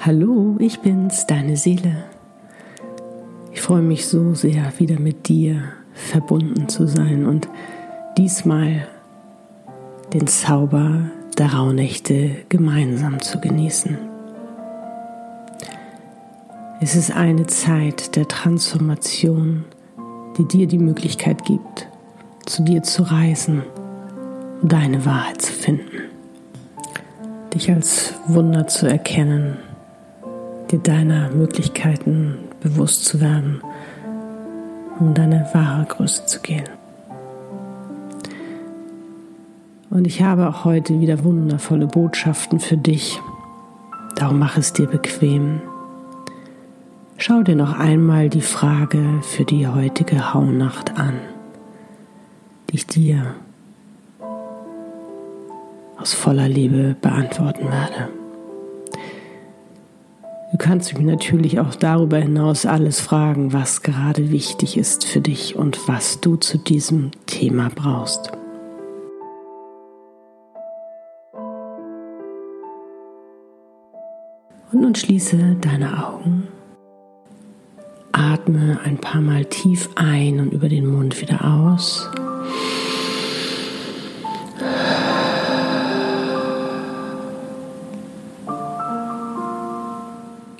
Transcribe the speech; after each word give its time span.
Hallo, 0.00 0.56
ich 0.58 0.80
bin's, 0.80 1.26
deine 1.26 1.56
Seele. 1.56 2.04
Ich 3.52 3.62
freue 3.62 3.80
mich 3.80 4.06
so 4.06 4.34
sehr, 4.34 4.70
wieder 4.78 5.00
mit 5.00 5.28
dir 5.28 5.62
verbunden 5.94 6.68
zu 6.68 6.86
sein 6.86 7.24
und 7.24 7.48
diesmal 8.18 8.86
den 10.12 10.26
Zauber 10.26 11.10
der 11.38 11.54
Rauhnächte 11.54 12.44
gemeinsam 12.50 13.22
zu 13.22 13.40
genießen. 13.40 13.96
Es 16.82 16.96
ist 16.96 17.10
eine 17.10 17.46
Zeit 17.46 18.14
der 18.16 18.28
Transformation, 18.28 19.64
die 20.36 20.44
dir 20.44 20.66
die 20.66 20.78
Möglichkeit 20.78 21.44
gibt, 21.44 21.88
zu 22.46 22.62
dir 22.62 22.82
zu 22.82 23.02
reisen, 23.02 23.62
deine 24.62 25.04
Wahrheit 25.04 25.42
zu 25.42 25.52
finden, 25.52 26.02
dich 27.52 27.70
als 27.70 28.14
Wunder 28.26 28.66
zu 28.66 28.86
erkennen 28.86 29.58
dir 30.70 30.78
deiner 30.78 31.30
Möglichkeiten 31.30 32.38
bewusst 32.60 33.04
zu 33.04 33.20
werden, 33.20 33.60
um 34.98 35.14
deine 35.14 35.48
wahre 35.52 35.84
Größe 35.84 36.26
zu 36.26 36.40
gehen. 36.40 36.64
Und 39.90 40.06
ich 40.06 40.22
habe 40.22 40.48
auch 40.48 40.64
heute 40.64 41.00
wieder 41.00 41.22
wundervolle 41.22 41.86
Botschaften 41.86 42.58
für 42.58 42.76
dich. 42.76 43.20
Darum 44.16 44.38
mach 44.38 44.56
es 44.56 44.72
dir 44.72 44.86
bequem. 44.86 45.60
Schau 47.26 47.42
dir 47.42 47.56
noch 47.56 47.78
einmal 47.78 48.28
die 48.28 48.42
Frage 48.42 49.02
für 49.22 49.46
die 49.46 49.66
heutige 49.66 50.34
Haunacht 50.34 50.98
an, 50.98 51.14
die 52.68 52.74
ich 52.74 52.86
dir 52.86 53.34
aus 55.96 56.12
voller 56.12 56.50
Liebe 56.50 56.94
beantworten 57.00 57.64
werde. 57.64 58.10
Du 60.52 60.58
kannst 60.58 60.92
mich 60.92 61.06
natürlich 61.06 61.60
auch 61.60 61.74
darüber 61.74 62.18
hinaus 62.18 62.66
alles 62.66 63.00
fragen, 63.00 63.54
was 63.54 63.80
gerade 63.80 64.30
wichtig 64.30 64.76
ist 64.76 65.06
für 65.06 65.22
dich 65.22 65.56
und 65.56 65.88
was 65.88 66.20
du 66.20 66.36
zu 66.36 66.58
diesem 66.58 67.10
Thema 67.24 67.70
brauchst. 67.74 68.32
Und 74.72 74.82
nun 74.82 74.94
schließe 74.94 75.56
deine 75.62 76.06
Augen. 76.06 76.48
Atme 78.44 78.78
ein 78.84 78.98
paar 78.98 79.22
Mal 79.22 79.46
tief 79.46 79.88
ein 79.94 80.38
und 80.38 80.52
über 80.52 80.68
den 80.68 80.86
Mund 80.86 81.18
wieder 81.22 81.46
aus. 81.46 82.10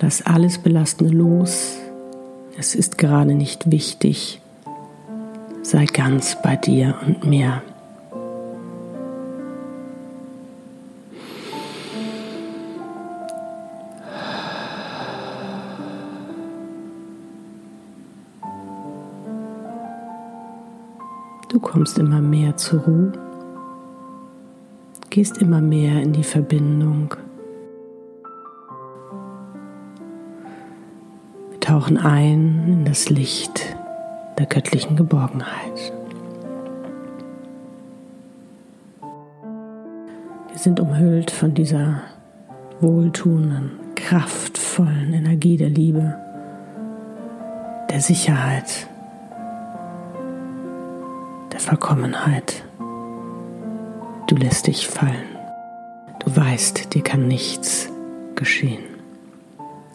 Lass 0.00 0.22
alles 0.24 0.56
Belastende 0.56 1.12
los. 1.12 1.76
Es 2.56 2.74
ist 2.74 2.96
gerade 2.96 3.34
nicht 3.34 3.70
wichtig. 3.70 4.40
Sei 5.60 5.84
ganz 5.84 6.38
bei 6.42 6.56
dir 6.56 6.94
und 7.06 7.26
mir. 7.26 7.60
Du 21.56 21.62
kommst 21.62 21.96
immer 21.96 22.20
mehr 22.20 22.54
zur 22.58 22.80
Ruhe, 22.82 23.12
gehst 25.08 25.38
immer 25.38 25.62
mehr 25.62 26.02
in 26.02 26.12
die 26.12 26.22
Verbindung. 26.22 27.14
Tauchen 31.60 31.96
ein 31.96 32.62
in 32.68 32.84
das 32.84 33.08
Licht 33.08 33.74
der 34.36 34.44
göttlichen 34.44 34.96
Geborgenheit. 34.96 35.94
Wir 40.50 40.58
sind 40.58 40.78
umhüllt 40.78 41.30
von 41.30 41.54
dieser 41.54 42.02
wohltuenden, 42.82 43.70
kraftvollen 43.94 45.14
Energie 45.14 45.56
der 45.56 45.70
Liebe, 45.70 46.16
der 47.88 48.02
Sicherheit, 48.02 48.90
Vollkommenheit. 51.66 52.62
Du 54.28 54.36
lässt 54.36 54.68
dich 54.68 54.86
fallen. 54.86 55.36
Du 56.20 56.36
weißt, 56.36 56.94
dir 56.94 57.02
kann 57.02 57.26
nichts 57.26 57.90
geschehen. 58.36 58.84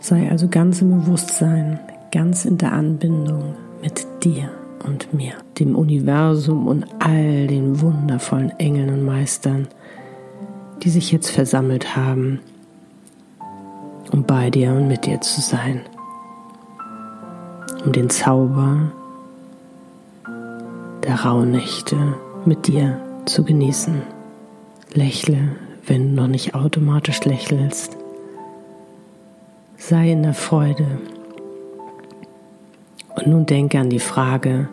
Sei 0.02 0.30
also 0.30 0.50
ganz 0.50 0.82
im 0.82 0.90
Bewusstsein, 1.00 1.80
ganz 2.12 2.44
in 2.44 2.58
der 2.58 2.74
Anbindung 2.74 3.56
mit 3.82 4.06
dir 4.22 4.52
und 4.86 5.14
mir, 5.14 5.32
dem 5.60 5.78
Universum 5.78 6.68
und 6.68 6.88
all 7.00 7.48
den 7.48 7.80
wundervollen 7.80 8.52
Engeln 8.60 8.90
und 8.90 9.06
Meistern, 9.06 9.70
die 10.84 10.90
sich 10.90 11.14
jetzt 11.14 11.30
versammelt 11.30 11.96
haben, 11.96 12.42
um 14.12 14.26
bei 14.26 14.50
dir 14.50 14.74
und 14.74 14.90
mit 14.90 15.06
dir 15.06 15.22
zu 15.22 15.40
sein, 15.40 15.80
um 17.86 17.94
den 17.94 18.10
Zauber 18.10 18.92
der 21.04 21.22
Rauhnächte 21.22 21.98
mit 22.46 22.68
dir 22.68 23.00
zu 23.26 23.44
genießen. 23.44 24.02
Lächle, 24.94 25.56
wenn 25.86 26.16
du 26.16 26.22
noch 26.22 26.28
nicht 26.28 26.56
automatisch 26.56 27.24
lächelst 27.26 27.98
sei 29.82 30.12
in 30.12 30.24
der 30.24 30.34
Freude. 30.34 31.00
Und 33.16 33.28
nun 33.28 33.46
denke 33.46 33.80
an 33.80 33.90
die 33.90 34.00
Frage, 34.00 34.70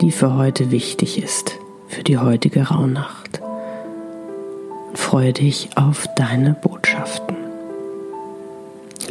die 0.00 0.12
für 0.12 0.36
heute 0.36 0.70
wichtig 0.70 1.22
ist, 1.22 1.58
für 1.88 2.02
die 2.02 2.18
heutige 2.18 2.68
Rauhnacht. 2.68 3.40
Und 4.88 4.98
freue 4.98 5.32
dich 5.32 5.70
auf 5.76 6.06
deine 6.16 6.54
Botschaften. 6.54 7.36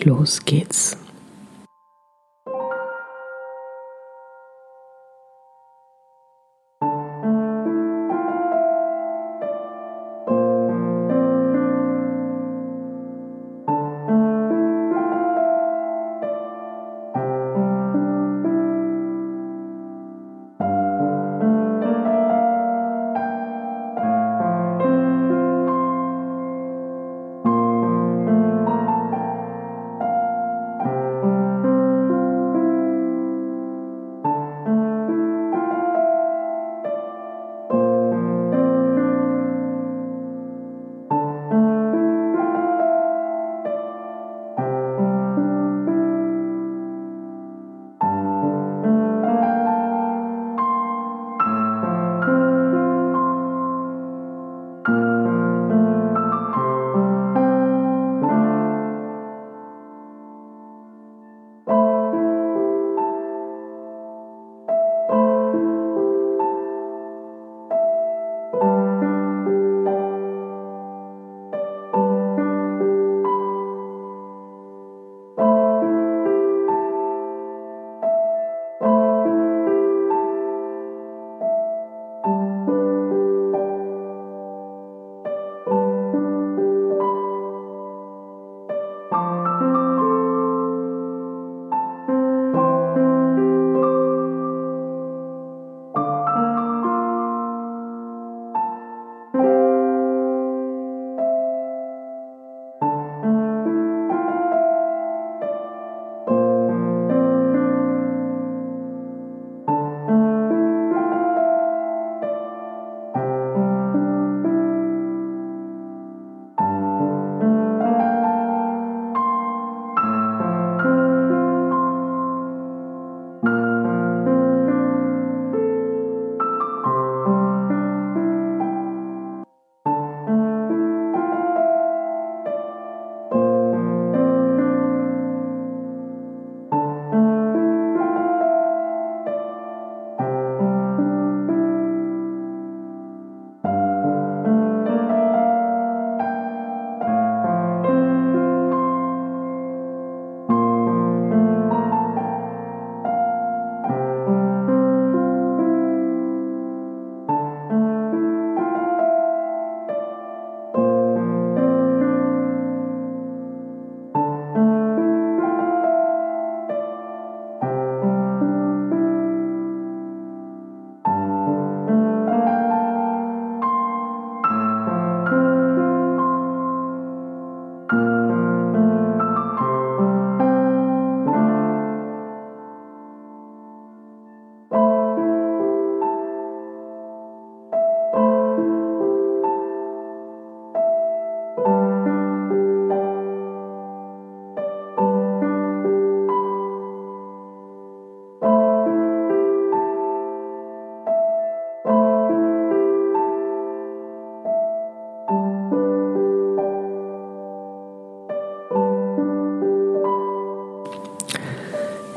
Los 0.03 0.45
geht's. 0.45 0.97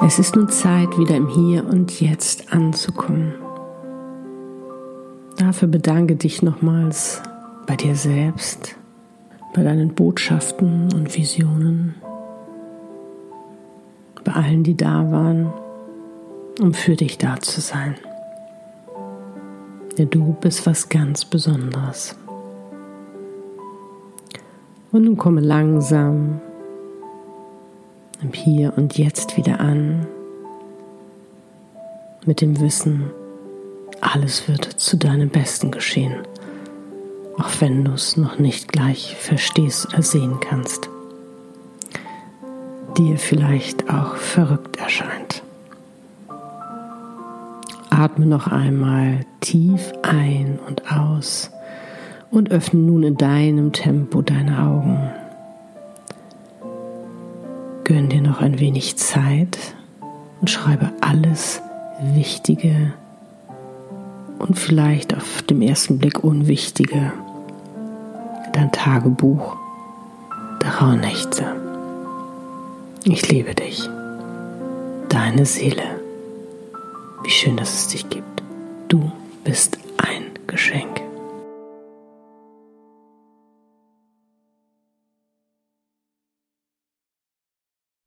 Es 0.08 0.20
ist 0.20 0.36
nun 0.36 0.48
Zeit, 0.48 0.96
wieder 0.98 1.16
im 1.16 1.26
Hier 1.26 1.66
und 1.66 2.00
Jetzt 2.00 2.52
anzukommen. 2.52 3.34
Dafür 5.36 5.66
bedanke 5.66 6.14
dich 6.14 6.42
nochmals 6.42 7.20
bei 7.66 7.74
dir 7.74 7.96
selbst, 7.96 8.76
bei 9.52 9.64
deinen 9.64 9.96
Botschaften 9.96 10.92
und 10.94 11.16
Visionen, 11.16 11.96
bei 14.22 14.30
allen, 14.30 14.62
die 14.62 14.76
da 14.76 15.10
waren, 15.10 15.52
um 16.60 16.72
für 16.72 16.94
dich 16.94 17.18
da 17.18 17.40
zu 17.40 17.60
sein. 17.60 17.96
Denn 19.98 20.08
du 20.08 20.36
bist 20.40 20.66
was 20.66 20.88
ganz 20.88 21.24
Besonderes. 21.24 22.14
Und 24.92 25.04
nun 25.04 25.16
komme 25.16 25.40
langsam 25.40 26.40
im 28.26 28.32
Hier 28.32 28.72
und 28.76 28.98
Jetzt 28.98 29.36
wieder 29.36 29.60
an, 29.60 30.04
mit 32.24 32.40
dem 32.40 32.58
Wissen, 32.60 33.10
alles 34.00 34.48
wird 34.48 34.64
zu 34.64 34.96
deinem 34.96 35.28
Besten 35.28 35.70
geschehen, 35.70 36.14
auch 37.38 37.60
wenn 37.60 37.84
du 37.84 37.92
es 37.92 38.16
noch 38.16 38.40
nicht 38.40 38.72
gleich 38.72 39.14
verstehst 39.16 39.86
oder 39.92 40.02
sehen 40.02 40.40
kannst, 40.40 40.88
dir 42.98 43.16
vielleicht 43.16 43.88
auch 43.90 44.16
verrückt 44.16 44.78
erscheint. 44.78 45.44
Atme 47.90 48.26
noch 48.26 48.48
einmal 48.48 49.20
tief 49.40 49.92
ein 50.02 50.58
und 50.66 50.90
aus 50.90 51.52
und 52.32 52.50
öffne 52.50 52.80
nun 52.80 53.04
in 53.04 53.16
deinem 53.16 53.72
Tempo 53.72 54.20
deine 54.20 54.62
Augen. 54.64 55.25
Gönn 57.86 58.08
dir 58.08 58.20
noch 58.20 58.40
ein 58.40 58.58
wenig 58.58 58.96
Zeit 58.96 59.56
und 60.40 60.50
schreibe 60.50 60.90
alles 61.02 61.62
Wichtige 62.14 62.92
und 64.40 64.58
vielleicht 64.58 65.16
auf 65.16 65.42
dem 65.42 65.62
ersten 65.62 65.96
Blick 66.00 66.24
Unwichtige 66.24 67.12
dein 68.52 68.72
Tagebuch 68.72 69.56
der 70.62 70.78
Rauhnächte. 70.78 71.44
Ich 73.04 73.28
liebe 73.28 73.54
dich, 73.54 73.88
deine 75.08 75.46
Seele. 75.46 76.00
Wie 77.22 77.30
schön, 77.30 77.56
dass 77.56 77.72
es 77.72 77.86
dich 77.86 78.10
gibt. 78.10 78.42
Du 78.88 79.12
bist 79.44 79.78
ein 79.98 80.24
Geschenk. 80.48 81.05